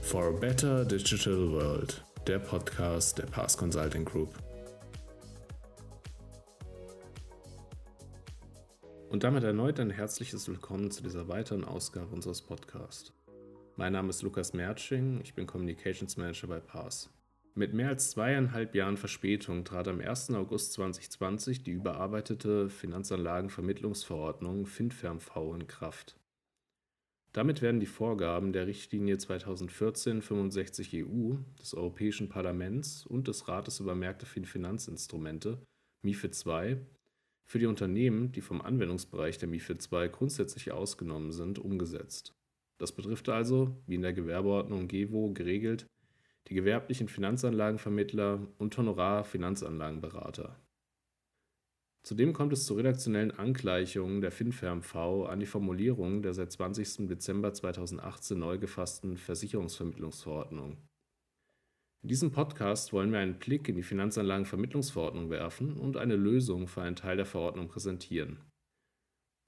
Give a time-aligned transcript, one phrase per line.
[0.00, 4.34] For a Better Digital World, der Podcast der Pass Consulting Group.
[9.10, 13.12] Und damit erneut ein herzliches Willkommen zu dieser weiteren Ausgabe unseres Podcasts.
[13.76, 17.10] Mein Name ist Lukas Mertsching, ich bin Communications Manager bei Pass.
[17.54, 20.30] Mit mehr als zweieinhalb Jahren Verspätung trat am 1.
[20.30, 26.16] August 2020 die überarbeitete Finanzanlagenvermittlungsverordnung FinFermV in Kraft.
[27.32, 33.94] Damit werden die Vorgaben der Richtlinie 2014-65 EU des Europäischen Parlaments und des Rates über
[33.94, 35.58] Märkte für Finanzinstrumente
[36.02, 36.78] MIFID II
[37.44, 42.34] für die Unternehmen, die vom Anwendungsbereich der MIFID II grundsätzlich ausgenommen sind, umgesetzt.
[42.78, 45.86] Das betrifft also, wie in der Gewerbeordnung GEWO geregelt,
[46.48, 50.56] die gewerblichen Finanzanlagenvermittler und Honorar-Finanzanlagenberater.
[52.02, 54.94] Zudem kommt es zu redaktionellen Angleichungen der FinFermV
[55.28, 57.08] an die Formulierung der seit 20.
[57.08, 60.78] Dezember 2018 neu gefassten Versicherungsvermittlungsverordnung.
[62.02, 66.82] In diesem Podcast wollen wir einen Blick in die Finanzanlagenvermittlungsverordnung werfen und eine Lösung für
[66.82, 68.40] einen Teil der Verordnung präsentieren.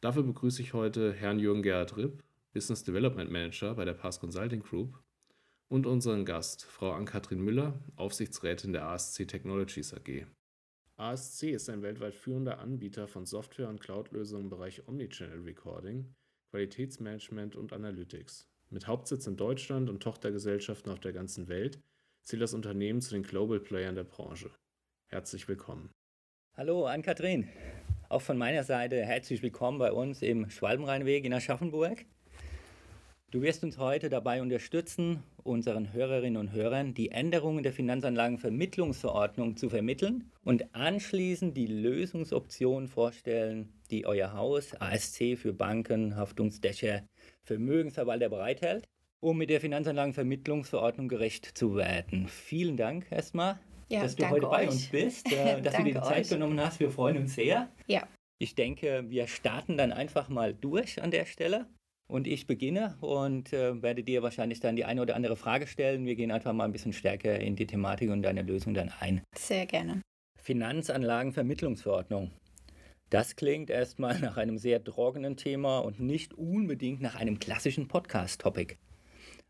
[0.00, 4.60] Dafür begrüße ich heute Herrn Jürgen Gerhard Ripp, Business Development Manager bei der Pass Consulting
[4.60, 4.98] Group,
[5.68, 10.26] und unseren Gast, Frau Ann-Kathrin Müller, Aufsichtsrätin der ASC Technologies AG.
[11.00, 16.14] ASC ist ein weltweit führender Anbieter von Software- und Cloud-Lösungen im Bereich Omnichannel Recording,
[16.50, 18.46] Qualitätsmanagement und Analytics.
[18.68, 21.80] Mit Hauptsitz in Deutschland und Tochtergesellschaften auf der ganzen Welt
[22.22, 24.50] zählt das Unternehmen zu den Global Playern der Branche.
[25.06, 25.90] Herzlich willkommen.
[26.54, 27.48] Hallo, Ann-Kathrin.
[28.10, 32.04] Auch von meiner Seite herzlich willkommen bei uns im Schwalbenrheinweg in Aschaffenburg.
[33.30, 39.68] Du wirst uns heute dabei unterstützen, unseren Hörerinnen und Hörern die Änderungen der Finanzanlagenvermittlungsverordnung zu
[39.68, 47.04] vermitteln und anschließend die Lösungsoptionen vorstellen, die euer Haus ASC für Banken, Haftungsdächer,
[47.44, 48.88] Vermögensverwalter bereithält,
[49.20, 52.26] um mit der Finanzanlagenvermittlungsverordnung gerecht zu werden.
[52.26, 56.00] Vielen Dank erstmal, ja, dass du heute bei uns bist, äh, dass du dir die
[56.00, 56.30] Zeit euch.
[56.30, 56.80] genommen hast.
[56.80, 57.68] Wir freuen uns sehr.
[57.86, 58.08] Ja.
[58.38, 61.68] Ich denke, wir starten dann einfach mal durch an der Stelle.
[62.10, 66.06] Und ich beginne und äh, werde dir wahrscheinlich dann die eine oder andere Frage stellen.
[66.06, 69.22] Wir gehen einfach mal ein bisschen stärker in die Thematik und deine Lösung dann ein.
[69.38, 70.02] Sehr gerne.
[70.42, 72.32] Finanzanlagenvermittlungsverordnung.
[73.10, 78.74] Das klingt erstmal nach einem sehr trockenen Thema und nicht unbedingt nach einem klassischen Podcast-Topic.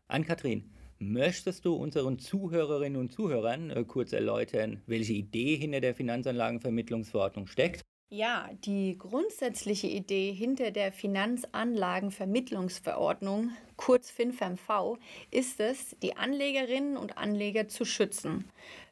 [0.07, 0.69] Ann-Kathrin,
[0.99, 7.81] möchtest du unseren Zuhörerinnen und Zuhörern äh, kurz erläutern, welche Idee hinter der Finanzanlagenvermittlungsverordnung steckt
[8.11, 14.97] ja, die grundsätzliche Idee hinter der Finanzanlagenvermittlungsverordnung, kurz FinFEMV,
[15.31, 18.51] ist es, die Anlegerinnen und Anleger zu schützen.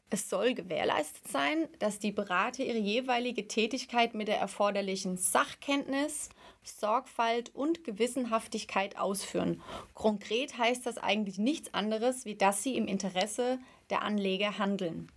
[0.10, 6.30] Es soll gewährleistet sein, dass die Berater ihre jeweilige Tätigkeit mit der erforderlichen Sachkenntnis,
[6.64, 9.62] Sorgfalt und Gewissenhaftigkeit ausführen.
[9.96, 13.60] Konkret heißt das eigentlich nichts anderes, wie dass sie im Interesse
[13.90, 15.12] der Anleger handeln.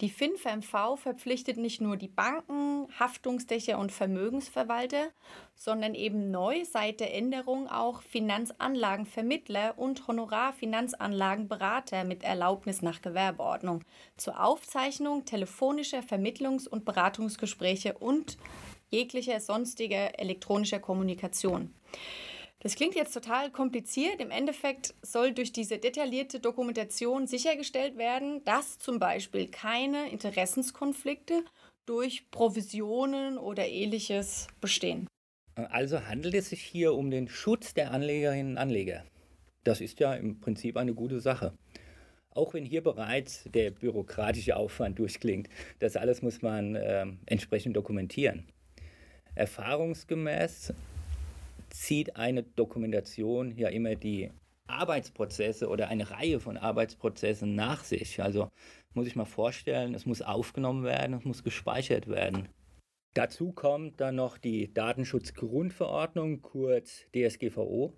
[0.00, 5.10] Die FinFMV verpflichtet nicht nur die Banken, Haftungsdächer und Vermögensverwalter,
[5.54, 13.84] sondern eben neu seit der Änderung auch Finanzanlagenvermittler und Honorarfinanzanlagenberater mit Erlaubnis nach Gewerbeordnung
[14.16, 18.38] zur Aufzeichnung telefonischer Vermittlungs- und Beratungsgespräche und
[18.90, 21.74] jeglicher sonstiger elektronischer Kommunikation.
[22.62, 24.20] Das klingt jetzt total kompliziert.
[24.20, 31.44] Im Endeffekt soll durch diese detaillierte Dokumentation sichergestellt werden, dass zum Beispiel keine Interessenskonflikte
[31.86, 35.06] durch Provisionen oder ähnliches bestehen.
[35.54, 39.04] Also handelt es sich hier um den Schutz der Anlegerinnen und Anleger.
[39.64, 41.54] Das ist ja im Prinzip eine gute Sache.
[42.30, 45.48] Auch wenn hier bereits der bürokratische Aufwand durchklingt,
[45.80, 48.44] das alles muss man äh, entsprechend dokumentieren.
[49.34, 50.74] Erfahrungsgemäß
[51.70, 54.30] zieht eine Dokumentation ja immer die
[54.66, 58.22] Arbeitsprozesse oder eine Reihe von Arbeitsprozessen nach sich.
[58.22, 58.48] Also
[58.94, 62.48] muss ich mal vorstellen, es muss aufgenommen werden, es muss gespeichert werden.
[63.14, 67.92] Dazu kommt dann noch die Datenschutzgrundverordnung, kurz DSGVO,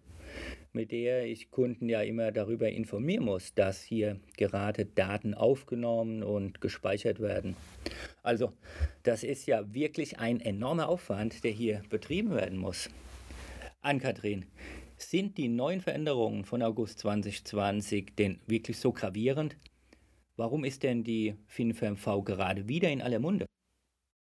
[0.72, 6.62] mit der ich Kunden ja immer darüber informieren muss, dass hier gerade Daten aufgenommen und
[6.62, 7.56] gespeichert werden.
[8.22, 8.52] Also
[9.02, 12.88] das ist ja wirklich ein enormer Aufwand, der hier betrieben werden muss.
[13.82, 14.46] Ann-Kathrin,
[14.96, 19.56] sind die neuen Veränderungen von August 2020 denn wirklich so gravierend?
[20.36, 23.46] Warum ist denn die FinFMV gerade wieder in aller Munde?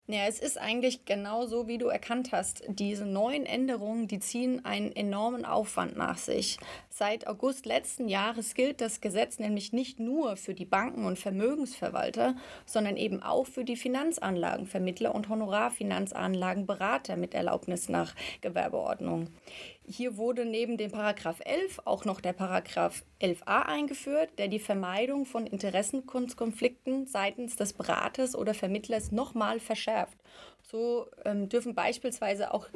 [0.08, 2.64] Ja, es ist eigentlich genau so, wie du erkannt hast.
[2.68, 6.58] Diese neuen Änderungen, die ziehen einen enormen Aufwand nach sich.
[6.96, 12.36] Seit August letzten Jahres gilt das Gesetz nämlich nicht nur für die Banken und Vermögensverwalter,
[12.68, 19.30] sondern eben auch für die Finanzanlagenvermittler und Honorarfinanzanlagenberater mit Erlaubnis nach Gewerbeordnung.
[19.88, 25.26] Hier wurde neben dem Paragraph 11 auch noch der Paragraph 11a eingeführt, der die Vermeidung
[25.26, 30.20] von Interessenkonflikten seitens des Beraters oder Vermittlers nochmal verschärft.
[30.74, 32.68] So ähm, dürfen beispielsweise auch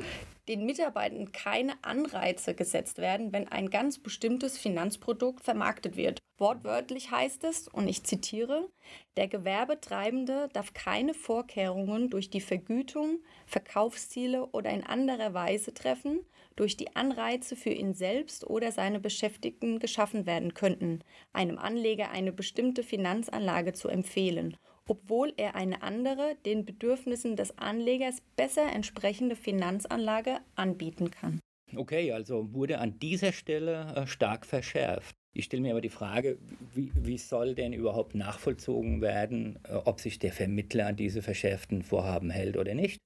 [0.48, 6.20] den Mitarbeitern keine Anreize gesetzt werden, wenn ein ganz bestimmtes Finanzprodukt vermarktet wird.
[6.38, 8.70] Wortwörtlich heißt es, und ich zitiere,
[9.18, 13.18] der Gewerbetreibende darf keine Vorkehrungen durch die Vergütung,
[13.48, 16.20] Verkaufsziele oder in anderer Weise treffen,
[16.56, 21.02] durch die Anreize für ihn selbst oder seine Beschäftigten geschaffen werden könnten,
[21.34, 24.56] einem Anleger eine bestimmte Finanzanlage zu empfehlen
[24.88, 31.39] obwohl er eine andere, den Bedürfnissen des Anlegers besser entsprechende Finanzanlage anbieten kann.
[31.75, 35.16] Okay, also wurde an dieser Stelle äh, stark verschärft.
[35.34, 36.38] Ich stelle mir aber die Frage,
[36.74, 41.84] wie, wie, soll denn überhaupt nachvollzogen werden, äh, ob sich der Vermittler an diese verschärften
[41.84, 42.98] Vorhaben hält oder nicht?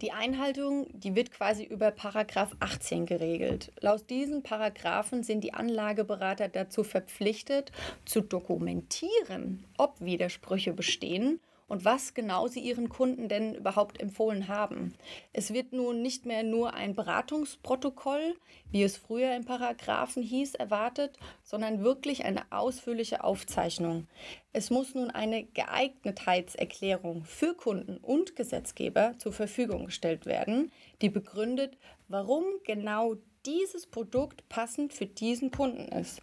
[0.00, 3.70] Die Einhaltung, die wird quasi über Paragraph 18 geregelt.
[3.80, 7.70] Laut diesen Paragraphen sind die Anlageberater dazu verpflichtet,
[8.06, 11.38] zu dokumentieren, ob Widersprüche bestehen
[11.70, 14.94] und was genau sie ihren Kunden denn überhaupt empfohlen haben.
[15.32, 18.34] Es wird nun nicht mehr nur ein Beratungsprotokoll,
[18.72, 24.08] wie es früher in Paragraphen hieß, erwartet, sondern wirklich eine ausführliche Aufzeichnung.
[24.52, 31.78] Es muss nun eine Geeignetheitserklärung für Kunden und Gesetzgeber zur Verfügung gestellt werden, die begründet,
[32.08, 33.14] warum genau
[33.46, 36.20] dieses Produkt passend für diesen Kunden ist.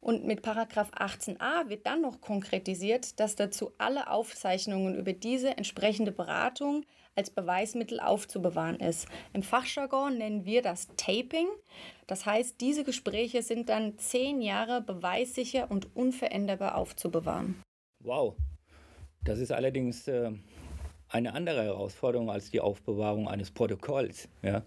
[0.00, 6.10] Und mit Paragraph 18a wird dann noch konkretisiert, dass dazu alle Aufzeichnungen über diese entsprechende
[6.10, 6.84] Beratung
[7.14, 9.08] als Beweismittel aufzubewahren ist.
[9.32, 11.48] Im Fachjargon nennen wir das Taping.
[12.06, 17.62] Das heißt, diese Gespräche sind dann zehn Jahre beweissicher und unveränderbar aufzubewahren.
[18.00, 18.36] Wow,
[19.24, 20.30] das ist allerdings äh,
[21.08, 24.28] eine andere Herausforderung als die Aufbewahrung eines Protokolls.
[24.42, 24.62] Ja?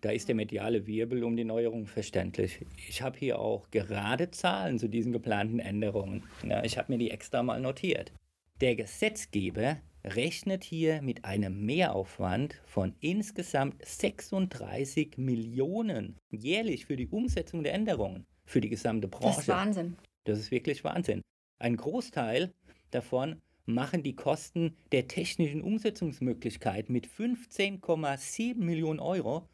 [0.00, 2.64] Da ist der mediale Wirbel um die Neuerung verständlich.
[2.88, 6.24] Ich habe hier auch gerade Zahlen zu diesen geplanten Änderungen.
[6.46, 8.12] Ja, ich habe mir die extra mal notiert.
[8.60, 17.62] Der Gesetzgeber rechnet hier mit einem Mehraufwand von insgesamt 36 Millionen jährlich für die Umsetzung
[17.62, 19.36] der Änderungen für die gesamte Branche.
[19.36, 19.96] Das ist Wahnsinn.
[20.24, 21.22] Das ist wirklich Wahnsinn.
[21.58, 22.52] Ein Großteil
[22.90, 29.48] davon machen die Kosten der technischen Umsetzungsmöglichkeit mit 15,7 Millionen Euro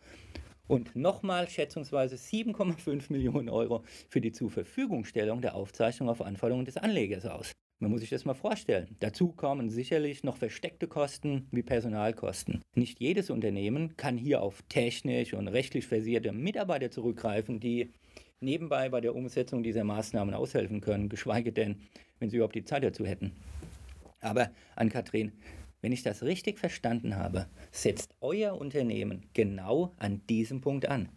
[0.66, 7.26] und nochmal schätzungsweise 7,5 Millionen Euro für die Zurverfügungstellung der Aufzeichnung auf Anforderungen des Anlegers
[7.26, 7.52] aus.
[7.80, 8.94] Man muss sich das mal vorstellen.
[9.00, 12.60] Dazu kommen sicherlich noch versteckte Kosten wie Personalkosten.
[12.76, 17.90] Nicht jedes Unternehmen kann hier auf technisch und rechtlich versierte Mitarbeiter zurückgreifen, die
[18.40, 21.76] nebenbei bei der Umsetzung dieser Maßnahmen aushelfen können, geschweige denn,
[22.18, 23.32] wenn sie überhaupt die Zeit dazu hätten.
[24.20, 25.32] Aber an Kathrin,
[25.80, 31.08] wenn ich das richtig verstanden habe, setzt euer Unternehmen genau an diesem Punkt an.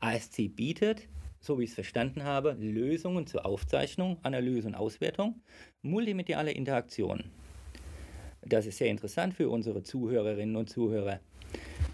[0.00, 1.08] ASC bietet,
[1.40, 5.40] so wie ich es verstanden habe, Lösungen zur Aufzeichnung, Analyse und Auswertung,
[5.82, 7.24] multimediale Interaktion.
[8.42, 11.20] Das ist sehr interessant für unsere Zuhörerinnen und Zuhörer.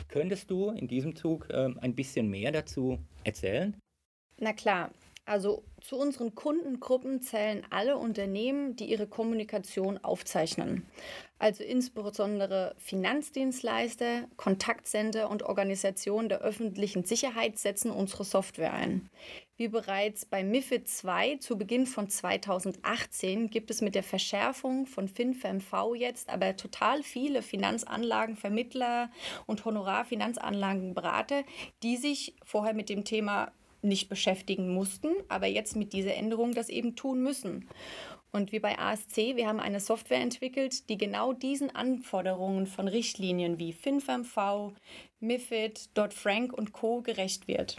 [0.08, 3.76] Könntest du in diesem Zug äh, ein bisschen mehr dazu erzählen?
[4.38, 4.90] Na klar,
[5.24, 10.86] also zu unseren Kundengruppen zählen alle Unternehmen, die ihre Kommunikation aufzeichnen.
[11.38, 19.10] Also insbesondere Finanzdienstleister, Kontaktcenter und Organisationen der öffentlichen Sicherheit setzen unsere Software ein.
[19.56, 25.08] Wie bereits bei MIFID II zu Beginn von 2018 gibt es mit der Verschärfung von
[25.08, 29.10] FinFMV jetzt aber total viele Finanzanlagenvermittler
[29.46, 31.42] und Honorarfinanzanlagenberater,
[31.82, 33.50] die sich vorher mit dem Thema
[33.86, 37.68] nicht beschäftigen mussten, aber jetzt mit dieser Änderung das eben tun müssen.
[38.32, 43.58] Und wie bei ASC, wir haben eine Software entwickelt, die genau diesen Anforderungen von Richtlinien
[43.58, 44.72] wie FinFMV,
[45.20, 47.00] MIFID, Dodd-Frank und Co.
[47.00, 47.76] gerecht wird.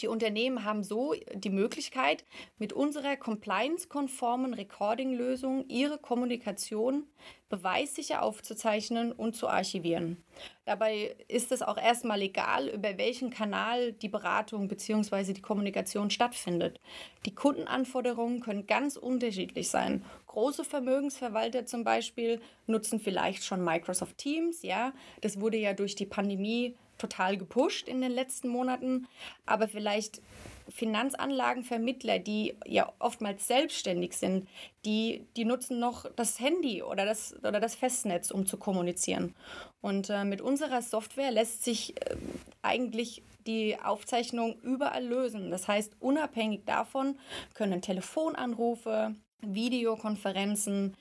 [0.00, 2.24] Die Unternehmen haben so die Möglichkeit,
[2.58, 7.04] mit unserer compliance-konformen Recording-Lösung ihre Kommunikation
[7.48, 10.24] beweissicher aufzuzeichnen und zu archivieren.
[10.64, 15.32] Dabei ist es auch erstmal egal, über welchen Kanal die Beratung bzw.
[15.32, 16.80] die Kommunikation stattfindet.
[17.26, 20.04] Die Kundenanforderungen können ganz unterschiedlich sein.
[20.26, 24.92] Große Vermögensverwalter zum Beispiel nutzen vielleicht schon Microsoft Teams, ja.
[25.20, 29.06] Das wurde ja durch die Pandemie total gepusht in den letzten Monaten,
[29.46, 30.20] aber vielleicht
[30.68, 34.48] Finanzanlagenvermittler, die ja oftmals selbstständig sind,
[34.84, 39.34] die, die nutzen noch das Handy oder das, oder das Festnetz, um zu kommunizieren.
[39.80, 42.16] Und äh, mit unserer Software lässt sich äh,
[42.62, 45.50] eigentlich die Aufzeichnung überall lösen.
[45.50, 47.18] Das heißt, unabhängig davon
[47.52, 50.94] können Telefonanrufe, Videokonferenzen,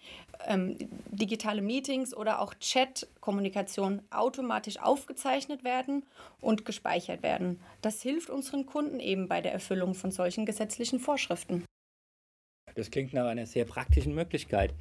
[0.48, 0.78] ähm,
[1.12, 6.04] digitale Meetings oder auch Chat-Kommunikation automatisch aufgezeichnet werden
[6.42, 7.60] und gespeichert werden.
[7.82, 11.66] Das hilft unseren Kunden eben bei der Erfüllung von solchen gesetzlichen Vorschriften.
[12.76, 14.74] Das klingt nach einer sehr praktischen Möglichkeit.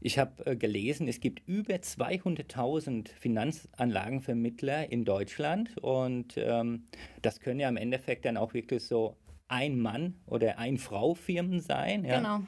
[0.00, 6.84] Ich habe äh, gelesen, es gibt über 200.000 Finanzanlagenvermittler in Deutschland und ähm,
[7.22, 9.16] das können ja im Endeffekt dann auch wirklich so
[9.48, 12.04] ein Mann oder ein Frau Firmen sein.
[12.04, 12.18] Ja?
[12.18, 12.40] Genau.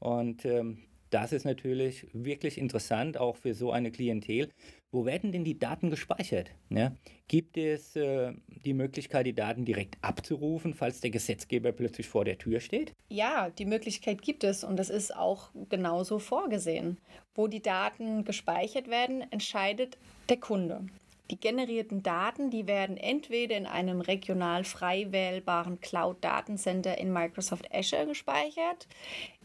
[0.00, 0.78] Und ähm,
[1.10, 4.50] das ist natürlich wirklich interessant, auch für so eine Klientel.
[4.90, 6.50] Wo werden denn die Daten gespeichert?
[6.70, 6.92] Ja?
[7.28, 8.32] Gibt es äh,
[8.64, 12.94] die Möglichkeit, die Daten direkt abzurufen, falls der Gesetzgeber plötzlich vor der Tür steht?
[13.08, 16.98] Ja, die Möglichkeit gibt es und das ist auch genauso vorgesehen.
[17.34, 19.98] Wo die Daten gespeichert werden, entscheidet
[20.28, 20.86] der Kunde.
[21.30, 28.06] Die generierten Daten, die werden entweder in einem regional frei wählbaren Cloud-Datencenter in Microsoft Azure
[28.06, 28.88] gespeichert,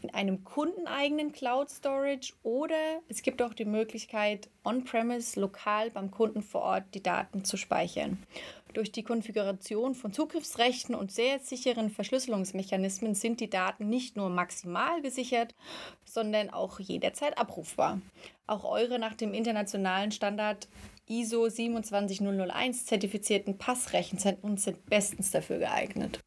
[0.00, 6.42] in einem kundeneigenen Cloud Storage oder es gibt auch die Möglichkeit, on-premise lokal beim Kunden
[6.42, 8.16] vor Ort die Daten zu speichern.
[8.72, 15.00] Durch die Konfiguration von Zugriffsrechten und sehr sicheren Verschlüsselungsmechanismen sind die Daten nicht nur maximal
[15.00, 15.54] gesichert,
[16.04, 18.00] sondern auch jederzeit abrufbar.
[18.46, 20.66] Auch eure nach dem internationalen Standard
[21.06, 26.20] ISO 27001 zertifizierten Passrechenzentren sind bestens dafür geeignet.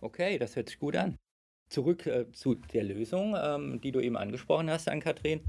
[0.00, 1.16] Okay, das hört sich gut an.
[1.68, 5.40] Zurück äh, zu der Lösung, ähm, die du eben angesprochen hast, Ann-Kathrin.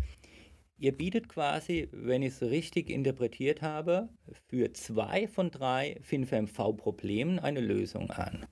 [0.79, 4.09] Ihr bietet quasi, wenn ich es richtig interpretiert habe,
[4.47, 8.45] für zwei von drei FinFMV-Problemen eine Lösung an.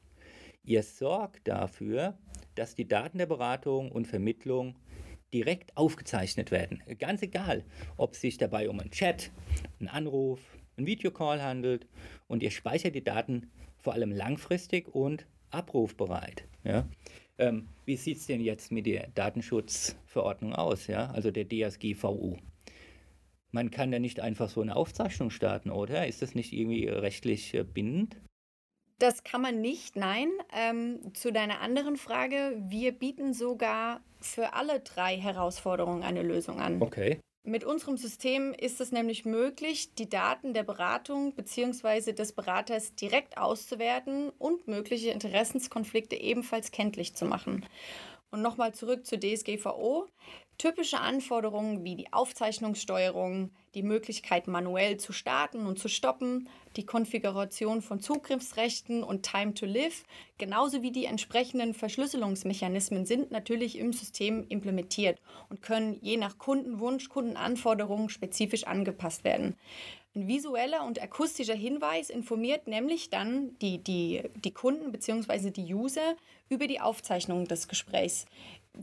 [0.63, 2.17] Ihr sorgt dafür,
[2.55, 4.75] dass die Daten der Beratung und Vermittlung
[5.35, 6.81] direkt aufgezeichnet werden.
[6.97, 7.65] Ganz egal,
[7.97, 9.31] ob es sich dabei um einen Chat,
[9.81, 10.39] einen Anruf,
[10.77, 11.87] einen Videocall handelt
[12.27, 16.45] und ihr speichert die Daten vor allem langfristig und abrufbereit.
[16.63, 16.87] Ja?
[17.37, 21.07] Ähm, wie sieht es denn jetzt mit der Datenschutzverordnung aus, ja?
[21.11, 22.39] also der DSGVO?
[23.51, 26.07] Man kann ja nicht einfach so eine Aufzeichnung starten, oder?
[26.07, 28.15] Ist das nicht irgendwie rechtlich äh, bindend?
[28.99, 30.29] Das kann man nicht, nein.
[30.53, 36.81] Ähm, zu deiner anderen Frage, wir bieten sogar für alle drei Herausforderungen eine Lösung an.
[36.81, 37.19] Okay.
[37.47, 42.13] Mit unserem System ist es nämlich möglich, die Daten der Beratung bzw.
[42.13, 47.63] des Beraters direkt auszuwerten und mögliche Interessenskonflikte ebenfalls kenntlich zu machen.
[48.31, 50.07] Und nochmal zurück zur DSGVO.
[50.57, 56.47] Typische Anforderungen wie die Aufzeichnungssteuerung, die Möglichkeit manuell zu starten und zu stoppen,
[56.77, 60.05] die Konfiguration von Zugriffsrechten und Time to Live,
[60.37, 65.19] genauso wie die entsprechenden Verschlüsselungsmechanismen sind natürlich im System implementiert
[65.49, 69.57] und können je nach Kundenwunsch, Kundenanforderungen spezifisch angepasst werden.
[70.15, 75.51] Ein visueller und akustischer Hinweis informiert nämlich dann die, die, die Kunden bzw.
[75.51, 76.15] die User
[76.47, 78.25] über die Aufzeichnung des Gesprächs.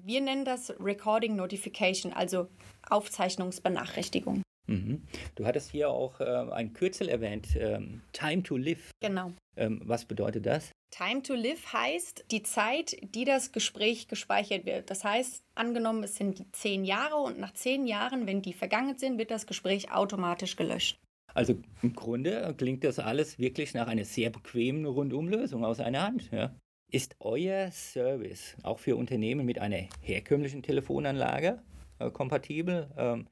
[0.02, 2.48] Wir nennen das Recording Notification, also
[2.88, 4.42] Aufzeichnungsbenachrichtigung.
[4.66, 5.02] Mhm.
[5.34, 8.90] Du hattest hier auch äh, ein Kürzel erwähnt, ähm, Time to Live.
[9.00, 9.32] Genau.
[9.56, 10.70] Ähm, was bedeutet das?
[10.90, 14.90] Time to Live heißt die Zeit, die das Gespräch gespeichert wird.
[14.90, 19.18] Das heißt, angenommen, es sind zehn Jahre und nach zehn Jahren, wenn die vergangen sind,
[19.18, 20.98] wird das Gespräch automatisch gelöscht.
[21.34, 26.30] Also im Grunde klingt das alles wirklich nach einer sehr bequemen Rundumlösung aus einer Hand.
[26.30, 26.54] Ja?
[26.94, 31.58] Ist euer Service auch für Unternehmen mit einer herkömmlichen Telefonanlage
[31.98, 32.86] äh, kompatibel?
[32.98, 33.28] Ähm,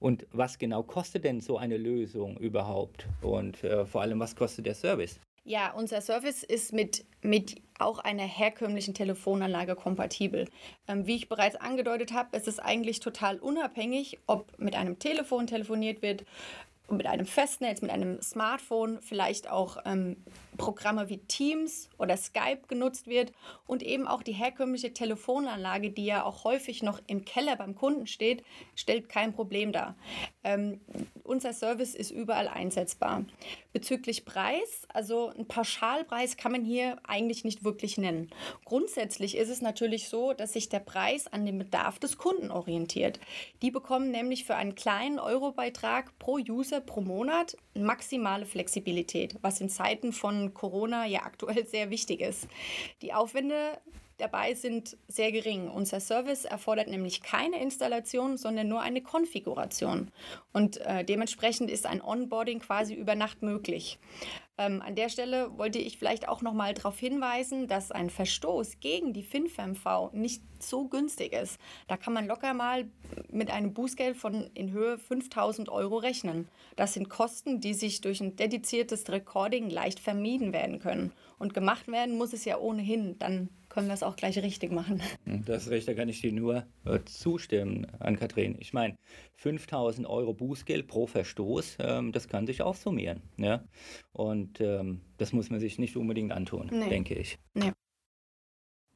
[0.00, 3.06] und was genau kostet denn so eine Lösung überhaupt?
[3.22, 5.20] Und äh, vor allem, was kostet der Service?
[5.44, 10.48] Ja, unser Service ist mit, mit auch einer herkömmlichen Telefonanlage kompatibel.
[10.88, 15.46] Ähm, wie ich bereits angedeutet habe, ist es eigentlich total unabhängig, ob mit einem Telefon
[15.46, 16.24] telefoniert wird,
[16.90, 20.16] mit einem Festnetz, mit einem Smartphone, vielleicht auch ähm,
[20.56, 23.32] Programme wie Teams oder Skype genutzt wird
[23.66, 28.06] und eben auch die herkömmliche Telefonanlage, die ja auch häufig noch im Keller beim Kunden
[28.06, 28.44] steht,
[28.74, 29.96] stellt kein Problem dar.
[30.44, 30.80] Ähm,
[31.24, 33.24] unser Service ist überall einsetzbar.
[33.72, 38.30] Bezüglich Preis, also ein Pauschalpreis kann man hier eigentlich nicht wirklich nennen.
[38.64, 43.20] Grundsätzlich ist es natürlich so, dass sich der Preis an den Bedarf des Kunden orientiert.
[43.62, 49.68] Die bekommen nämlich für einen kleinen Eurobeitrag pro User pro Monat maximale Flexibilität, was in
[49.68, 52.48] Zeiten von Corona ja aktuell sehr wichtig ist.
[53.02, 53.78] Die Aufwände
[54.18, 55.68] dabei sind sehr gering.
[55.68, 60.10] Unser Service erfordert nämlich keine Installation, sondern nur eine Konfiguration.
[60.52, 63.98] Und äh, dementsprechend ist ein Onboarding quasi über Nacht möglich.
[64.58, 68.80] Ähm, an der Stelle wollte ich vielleicht auch noch mal darauf hinweisen, dass ein Verstoß
[68.80, 71.58] gegen die FinFMV nicht so günstig ist.
[71.88, 72.86] Da kann man locker mal
[73.30, 76.48] mit einem Bußgeld von in Höhe 5000 Euro rechnen.
[76.74, 81.12] Das sind Kosten, die sich durch ein dediziertes Recording leicht vermieden werden können.
[81.38, 85.02] Und gemacht werden muss es ja ohnehin dann können wir es auch gleich richtig machen.
[85.26, 88.56] Das ist richtig, da kann ich dir nur äh, zustimmen, an Kathrin.
[88.58, 88.96] Ich meine,
[89.34, 93.20] 5000 Euro Bußgeld pro Verstoß, ähm, das kann sich auch summieren.
[93.36, 93.62] Ja?
[94.12, 96.88] Und ähm, das muss man sich nicht unbedingt antun, nee.
[96.88, 97.38] denke ich.
[97.52, 97.72] Nee.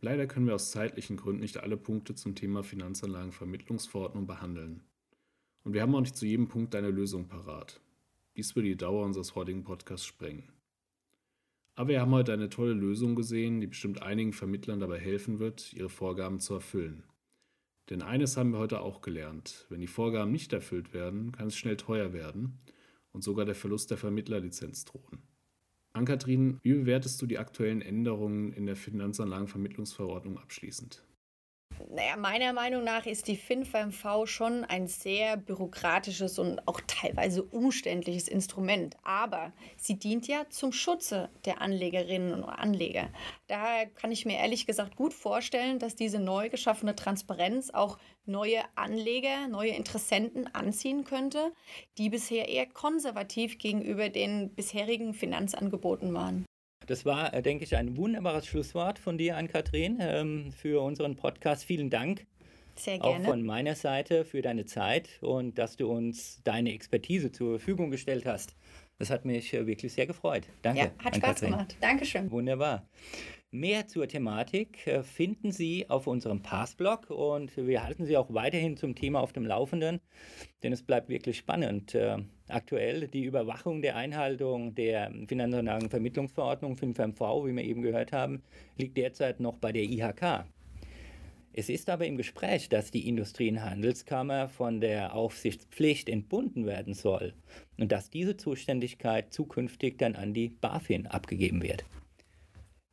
[0.00, 4.82] Leider können wir aus zeitlichen Gründen nicht alle Punkte zum Thema Finanzanlagenvermittlungsverordnung behandeln.
[5.62, 7.82] Und wir haben auch nicht zu jedem Punkt eine Lösung parat.
[8.34, 10.50] Dies würde die Dauer unseres heutigen Podcasts sprengen.
[11.74, 15.72] Aber wir haben heute eine tolle Lösung gesehen, die bestimmt einigen Vermittlern dabei helfen wird,
[15.72, 17.04] ihre Vorgaben zu erfüllen.
[17.88, 19.66] Denn eines haben wir heute auch gelernt.
[19.68, 22.58] Wenn die Vorgaben nicht erfüllt werden, kann es schnell teuer werden
[23.12, 25.22] und sogar der Verlust der Vermittlerlizenz drohen.
[25.92, 31.02] Ankatrin, wie bewertest du die aktuellen Änderungen in der Finanzanlagenvermittlungsverordnung abschließend?
[31.92, 38.28] Naja, meiner Meinung nach ist die FinFMV schon ein sehr bürokratisches und auch teilweise umständliches
[38.28, 38.96] Instrument.
[39.02, 43.08] Aber sie dient ja zum Schutze der Anlegerinnen und Anleger.
[43.48, 48.62] Daher kann ich mir ehrlich gesagt gut vorstellen, dass diese neu geschaffene Transparenz auch neue
[48.76, 51.52] Anleger, neue Interessenten anziehen könnte,
[51.98, 56.46] die bisher eher konservativ gegenüber den bisherigen Finanzangeboten waren.
[56.90, 61.14] Das war, äh, denke ich, ein wunderbares Schlusswort von dir an Kathrin ähm, für unseren
[61.14, 61.62] Podcast.
[61.62, 62.26] Vielen Dank.
[62.74, 63.18] Sehr gerne.
[63.18, 67.92] Auch von meiner Seite für deine Zeit und dass du uns deine Expertise zur Verfügung
[67.92, 68.56] gestellt hast.
[68.98, 70.48] Das hat mich äh, wirklich sehr gefreut.
[70.62, 70.80] Danke.
[70.80, 71.76] Ja, hat Spaß gemacht.
[71.80, 72.28] Dankeschön.
[72.32, 72.88] Wunderbar.
[73.52, 78.76] Mehr zur Thematik äh, finden Sie auf unserem Passblog und wir halten Sie auch weiterhin
[78.76, 80.00] zum Thema auf dem Laufenden,
[80.64, 81.94] denn es bleibt wirklich spannend.
[82.50, 88.42] Aktuell die Überwachung der Einhaltung der Finanzanlagenvermittlungsverordnung 5MV, wie wir eben gehört haben,
[88.76, 90.44] liegt derzeit noch bei der IHK.
[91.52, 96.94] Es ist aber im Gespräch, dass die Industrie- und Handelskammer von der Aufsichtspflicht entbunden werden
[96.94, 97.34] soll
[97.76, 101.84] und dass diese Zuständigkeit zukünftig dann an die BaFin abgegeben wird.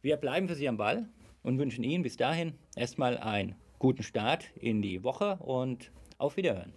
[0.01, 1.07] Wir bleiben für Sie am Ball
[1.43, 6.73] und wünschen Ihnen bis dahin erstmal einen guten Start in die Woche und auf Wiederhören.